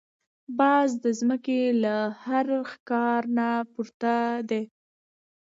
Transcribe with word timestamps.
باز 0.59 0.89
د 1.03 1.05
زمکې 1.19 1.61
له 1.83 1.95
هر 2.25 2.47
ښکار 2.71 3.21
نه 3.37 3.49
پورته 3.71 4.15
دی 4.49 4.63